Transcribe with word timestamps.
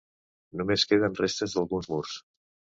Només 0.61 0.85
queden 0.93 1.19
restes 1.21 1.55
d'alguns 1.61 1.93
murs. 1.95 2.19